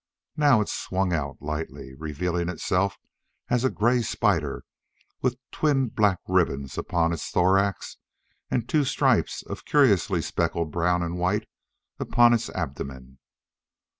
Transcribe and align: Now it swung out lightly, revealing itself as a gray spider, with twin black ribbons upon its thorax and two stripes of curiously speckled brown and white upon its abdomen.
Now 0.35 0.61
it 0.61 0.67
swung 0.69 1.13
out 1.13 1.37
lightly, 1.41 1.93
revealing 1.93 2.49
itself 2.49 2.97
as 3.51 3.63
a 3.63 3.69
gray 3.69 4.01
spider, 4.01 4.65
with 5.21 5.37
twin 5.51 5.89
black 5.89 6.17
ribbons 6.27 6.75
upon 6.75 7.13
its 7.13 7.29
thorax 7.29 7.97
and 8.49 8.67
two 8.67 8.83
stripes 8.83 9.43
of 9.43 9.63
curiously 9.63 10.23
speckled 10.23 10.71
brown 10.71 11.03
and 11.03 11.19
white 11.19 11.47
upon 11.99 12.33
its 12.33 12.49
abdomen. 12.49 13.19